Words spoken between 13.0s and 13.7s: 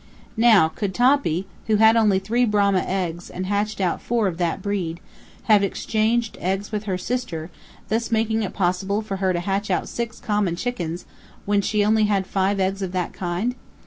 kind?